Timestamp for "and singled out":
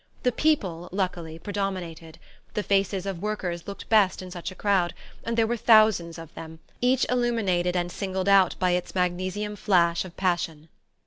7.75-8.55